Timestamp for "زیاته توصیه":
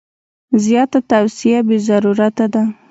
0.63-1.59